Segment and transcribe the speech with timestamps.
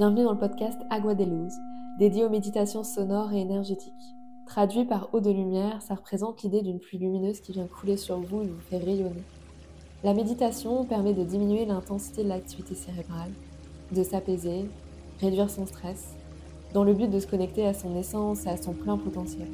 [0.00, 1.52] Bienvenue dans le podcast Agua de Luz,
[1.98, 4.16] dédié aux méditations sonores et énergétiques.
[4.46, 8.18] Traduit par eau de lumière, ça représente l'idée d'une pluie lumineuse qui vient couler sur
[8.18, 9.22] vous et vous fait rayonner.
[10.02, 13.30] La méditation permet de diminuer l'intensité de l'activité cérébrale,
[13.92, 14.70] de s'apaiser,
[15.20, 16.16] réduire son stress,
[16.72, 19.48] dans le but de se connecter à son essence et à son plein potentiel.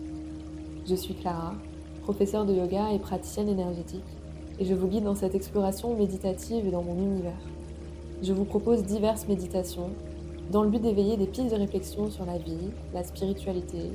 [0.89, 1.55] Je suis Clara,
[2.05, 4.05] professeure de yoga et praticienne énergétique,
[4.61, 7.33] et je vous guide dans cette exploration méditative et dans mon univers.
[8.23, 9.91] Je vous propose diverses méditations
[10.51, 13.93] dans le but d'éveiller des pistes de réflexion sur la vie, la spiritualité,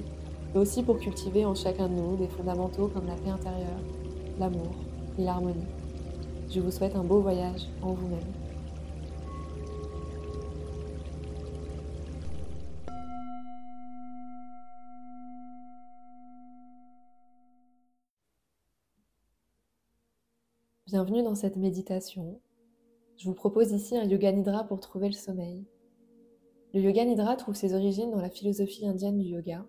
[0.54, 3.82] mais aussi pour cultiver en chacun de nous des fondamentaux comme la paix intérieure,
[4.40, 4.76] l'amour
[5.18, 5.66] et l'harmonie.
[6.52, 8.20] Je vous souhaite un beau voyage en vous-même.
[20.86, 22.40] Bienvenue dans cette méditation.
[23.22, 25.64] Je vous propose ici un yoga nidra pour trouver le sommeil.
[26.74, 29.64] Le yoga nidra trouve ses origines dans la philosophie indienne du yoga.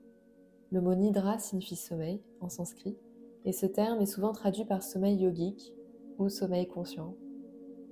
[0.71, 2.97] Le mot nidra signifie sommeil en sanskrit,
[3.45, 5.75] et ce terme est souvent traduit par sommeil yogique
[6.19, 7.15] ou sommeil conscient.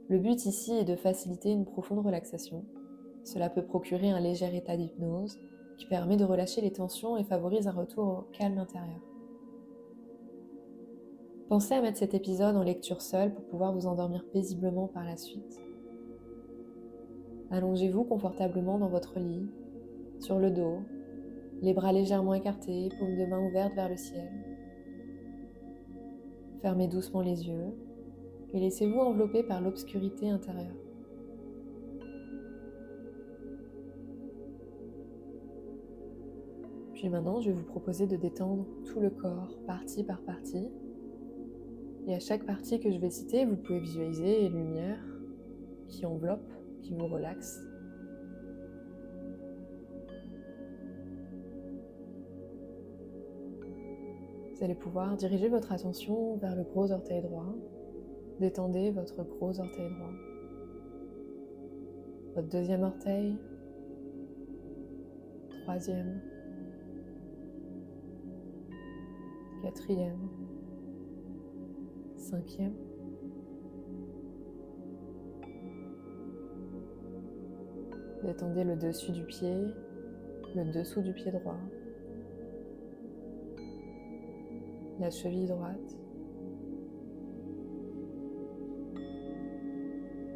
[0.08, 2.64] Le but ici est de faciliter une profonde relaxation.
[3.22, 5.38] Cela peut procurer un léger état d'hypnose
[5.76, 9.09] qui permet de relâcher les tensions et favorise un retour au calme intérieur.
[11.50, 15.16] Pensez à mettre cet épisode en lecture seule pour pouvoir vous endormir paisiblement par la
[15.16, 15.60] suite.
[17.50, 19.50] Allongez-vous confortablement dans votre lit,
[20.20, 20.78] sur le dos,
[21.60, 24.30] les bras légèrement écartés, paumes de main ouvertes vers le ciel.
[26.62, 27.74] Fermez doucement les yeux
[28.54, 30.76] et laissez-vous envelopper par l'obscurité intérieure.
[36.92, 40.68] Puis maintenant, je vais vous proposer de détendre tout le corps, partie par partie.
[42.10, 44.98] Et à chaque partie que je vais citer, vous pouvez visualiser les lumières
[45.86, 46.52] qui enveloppent
[46.82, 47.62] qui vous relaxe.
[54.52, 57.54] Vous allez pouvoir diriger votre attention vers le gros orteil droit.
[58.40, 60.12] Détendez votre gros orteil droit.
[62.34, 63.38] Votre deuxième orteil.
[65.62, 66.20] Troisième.
[69.62, 70.49] Quatrième.
[72.20, 72.74] Cinquième.
[78.22, 79.56] Détendez le dessus du pied,
[80.54, 81.58] le dessous du pied droit,
[85.00, 85.96] la cheville droite,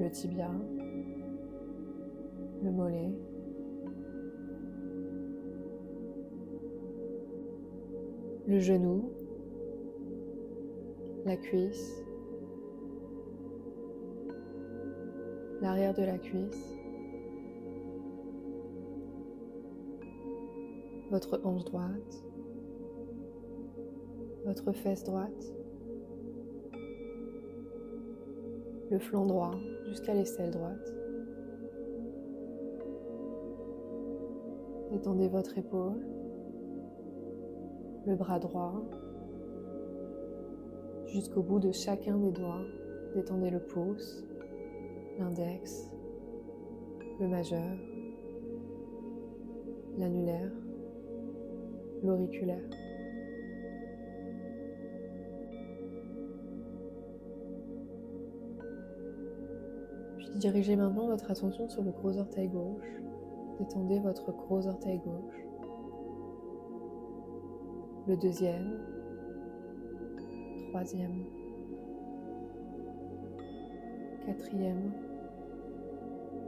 [0.01, 0.51] le tibia,
[2.63, 3.13] le mollet,
[8.47, 9.13] le genou,
[11.25, 12.05] la cuisse,
[15.63, 16.77] l'arrière de la cuisse,
[21.11, 22.25] votre hanche droite,
[24.45, 25.55] votre fesse droite,
[28.91, 29.55] le flanc droit
[29.89, 30.95] jusqu'à l'aisselle droite.
[34.93, 36.07] Détendez votre épaule,
[38.07, 38.83] le bras droit,
[41.15, 42.65] jusqu'au bout de chacun des doigts.
[43.15, 44.25] Détendez le pouce,
[45.21, 45.89] l'index,
[47.21, 47.77] le majeur,
[49.97, 50.51] l'annulaire,
[52.03, 52.69] l'auriculaire.
[60.17, 62.91] Puis dirigez maintenant votre attention sur le gros orteil gauche.
[63.61, 65.47] Détendez votre gros orteil gauche.
[68.09, 69.04] Le deuxième.
[70.75, 71.23] Troisième.
[74.27, 74.91] Quatrième.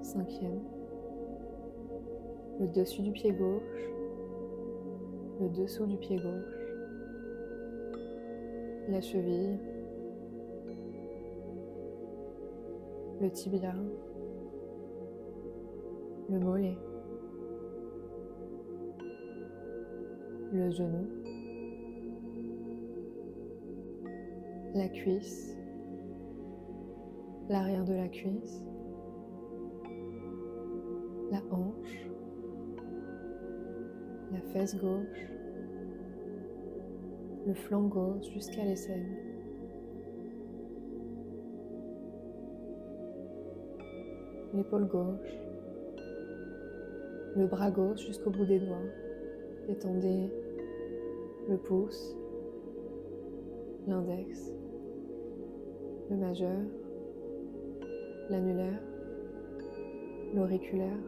[0.03, 0.63] Cinquième.
[2.59, 3.63] Le dessus du pied gauche
[5.41, 6.57] le dessous du pied gauche,
[8.89, 9.61] la cheville,
[13.21, 13.75] le tibia,
[16.31, 16.79] le mollet,
[20.53, 21.07] le genou,
[24.77, 25.57] la cuisse,
[27.49, 28.63] l'arrière de la cuisse,
[31.31, 32.11] la hanche,
[34.33, 35.31] la fesse gauche,
[37.47, 39.07] le flanc gauche jusqu'à l'aisselle.
[44.53, 45.39] L'épaule gauche,
[47.35, 48.77] le bras gauche jusqu'au bout des doigts.
[49.69, 50.31] Étendez
[51.49, 52.17] le pouce,
[53.87, 54.56] l'index,
[56.11, 56.59] le majeur,
[58.31, 58.81] l'annulaire,
[60.35, 60.99] l'auriculaire.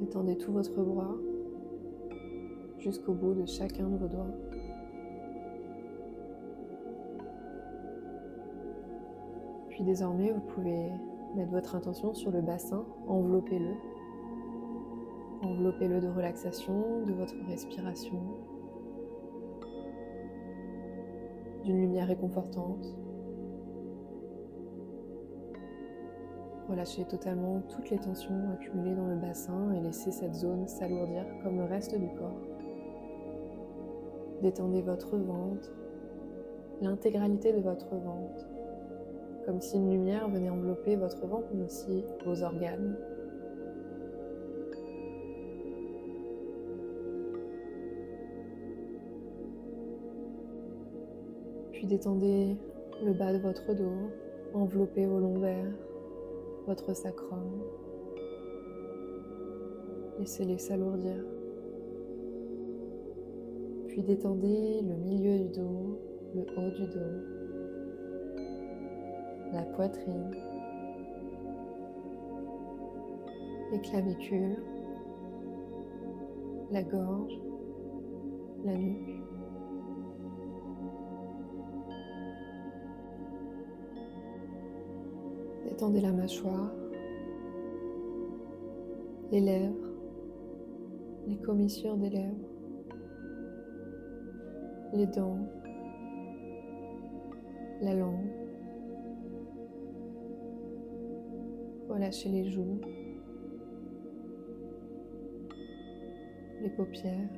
[0.00, 1.14] Détendez tout votre bras
[2.78, 4.34] jusqu'au bout de chacun de vos doigts.
[9.68, 10.90] Puis désormais, vous pouvez
[11.36, 13.74] mettre votre intention sur le bassin, enveloppez-le.
[15.42, 18.20] Enveloppez-le de relaxation, de votre respiration,
[21.64, 22.94] d'une lumière réconfortante.
[26.68, 31.58] Relâchez totalement toutes les tensions accumulées dans le bassin et laissez cette zone s'alourdir comme
[31.58, 32.40] le reste du corps.
[34.42, 35.72] Détendez votre ventre,
[36.80, 38.46] l'intégralité de votre ventre,
[39.44, 42.96] comme si une lumière venait envelopper votre ventre, mais aussi vos organes.
[51.80, 52.58] Puis détendez
[53.02, 54.10] le bas de votre dos,
[54.52, 55.72] enveloppez vos lombaires,
[56.66, 57.62] votre sacrum.
[60.18, 61.24] Laissez-les s'alourdir.
[63.88, 65.98] Puis détendez le milieu du dos,
[66.34, 67.16] le haut du dos,
[69.54, 70.32] la poitrine,
[73.72, 74.62] les clavicules,
[76.70, 77.40] la gorge,
[78.66, 79.19] la nuque.
[85.80, 86.74] Détendez la mâchoire,
[89.32, 89.88] les lèvres,
[91.26, 92.50] les commissures des lèvres
[94.92, 95.38] les dents,
[97.80, 98.28] la langue.
[101.88, 102.78] Relâchez les joues,
[106.60, 107.30] les paupières,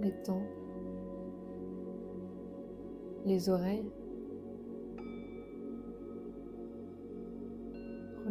[0.00, 0.42] les tempes,
[3.24, 3.88] les oreilles.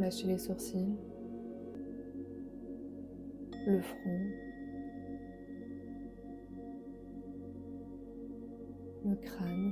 [0.04, 0.98] Relâchez les sourcils,
[3.66, 4.20] le front,
[9.06, 9.72] le crâne,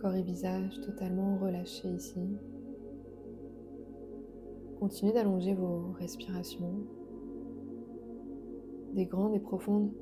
[0.00, 2.18] corps et visage totalement relâchés ici.
[4.80, 6.88] Continuez d'allonger vos respirations,
[8.94, 9.92] des grandes et profondes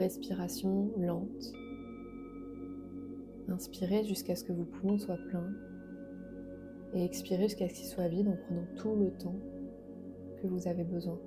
[0.00, 1.52] respirations lentes.
[3.48, 5.69] Inspirez jusqu'à ce que vos poumons soient pleins
[6.94, 9.36] et expirez jusqu'à ce qu'ils soient vides en prenant tout le temps
[10.40, 11.18] que vous avez besoin.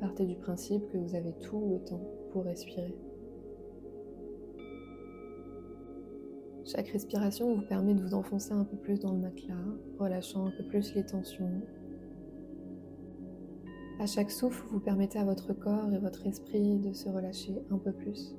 [0.00, 2.02] Partez du principe que vous avez tout le temps
[2.32, 2.94] pour respirer.
[6.64, 9.54] Chaque respiration vous permet de vous enfoncer un peu plus dans le matelas,
[9.98, 11.62] relâchant un peu plus les tensions.
[14.00, 17.78] À chaque souffle, vous permettez à votre corps et votre esprit de se relâcher un
[17.78, 18.34] peu plus.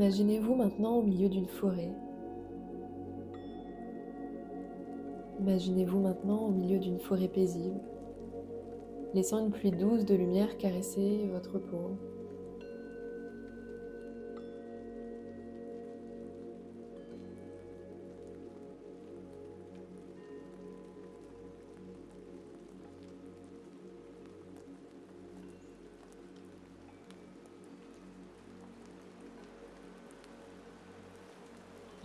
[0.00, 1.92] Imaginez-vous maintenant au milieu d'une forêt.
[5.40, 7.78] Imaginez-vous maintenant au milieu d'une forêt paisible,
[9.12, 11.98] laissant une pluie douce de lumière caresser votre peau.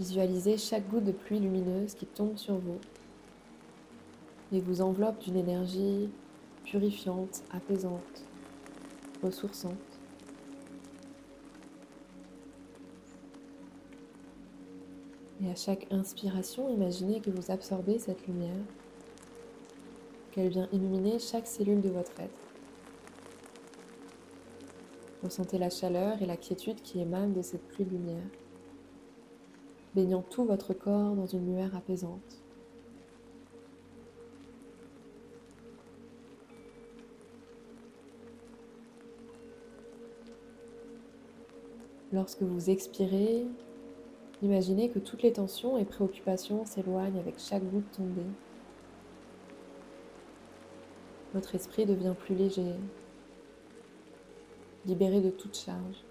[0.06, 2.78] Visualisez chaque goutte de pluie lumineuse qui tombe sur vous
[4.52, 6.12] et vous enveloppe d'une énergie
[6.64, 8.24] purifiante, apaisante,
[9.24, 9.74] ressourçante.
[15.42, 18.64] Et à chaque inspiration, imaginez que vous absorbez cette lumière,
[20.34, 22.30] qu'elle vient illuminer chaque cellule de votre être.
[25.24, 28.22] Ressentez la chaleur et la quiétude qui émanent de cette pluie de lumière,
[29.96, 32.44] baignant tout votre corps dans une lumière apaisante.
[42.12, 43.46] Lorsque vous expirez,
[44.42, 48.22] imaginez que toutes les tensions et préoccupations s'éloignent avec chaque goutte tombée.
[51.34, 52.76] Votre esprit devient plus léger,
[54.86, 56.05] libéré de toute charge.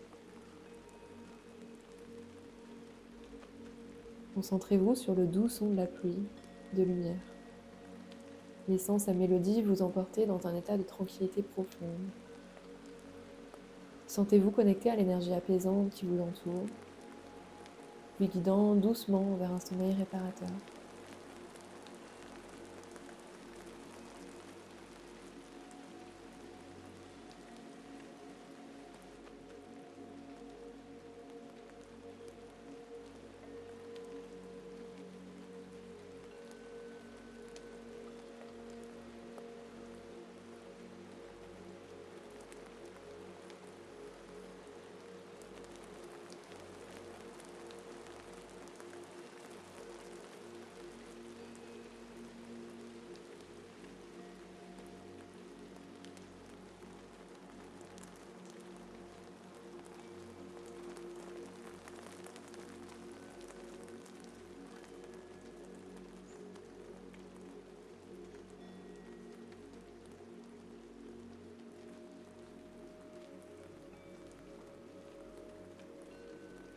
[4.35, 6.19] Concentrez-vous sur le doux son de la pluie,
[6.73, 7.21] de lumière,
[8.69, 11.89] laissant sa mélodie vous emporter dans un état de tranquillité profonde.
[14.09, 16.67] Sentez-vous connecté à l'énergie apaisante qui vous entoure,
[18.17, 20.51] puis guidant doucement vers un sommeil réparateur.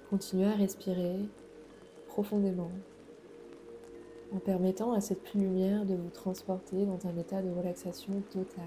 [0.09, 1.19] Continuez à respirer
[2.07, 2.71] profondément
[4.33, 8.63] en permettant à cette lumière de vous transporter dans un état de relaxation totale.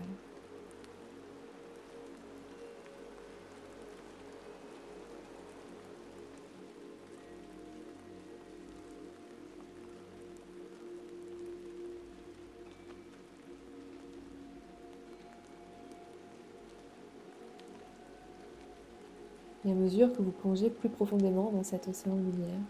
[19.64, 22.60] Et à mesure que vous plongez plus profondément dans cet océan de lumière,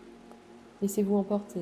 [0.82, 1.60] laissez-vous emporter.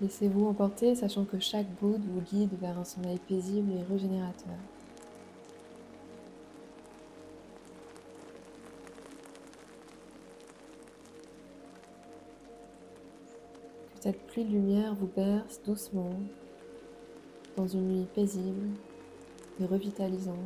[0.00, 4.56] Laissez-vous emporter, sachant que chaque goutte vous guide vers un sommeil paisible et régénérateur.
[14.06, 16.12] Cette pluie de lumière vous berce doucement
[17.56, 18.68] dans une nuit paisible
[19.60, 20.36] et revitalisante.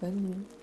[0.00, 0.59] Bonne nuit.